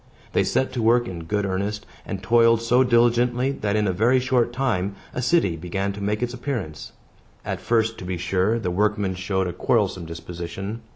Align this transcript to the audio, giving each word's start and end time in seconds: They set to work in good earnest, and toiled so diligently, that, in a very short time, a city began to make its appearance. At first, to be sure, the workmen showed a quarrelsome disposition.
They 0.33 0.43
set 0.43 0.73
to 0.73 0.81
work 0.81 1.07
in 1.07 1.25
good 1.25 1.45
earnest, 1.45 1.85
and 2.07 2.23
toiled 2.23 2.59
so 2.63 2.83
diligently, 2.83 3.51
that, 3.51 3.75
in 3.75 3.85
a 3.85 3.93
very 3.93 4.19
short 4.19 4.51
time, 4.51 4.95
a 5.13 5.21
city 5.21 5.55
began 5.55 5.93
to 5.93 6.01
make 6.01 6.23
its 6.23 6.33
appearance. 6.33 6.91
At 7.45 7.61
first, 7.61 7.99
to 7.99 8.03
be 8.05 8.17
sure, 8.17 8.57
the 8.57 8.71
workmen 8.71 9.13
showed 9.13 9.45
a 9.47 9.53
quarrelsome 9.53 10.05
disposition. 10.05 10.81